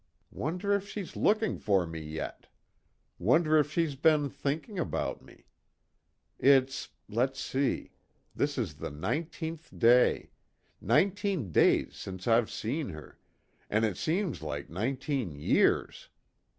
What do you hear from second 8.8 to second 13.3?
nineteenth day nineteen days since I've seen her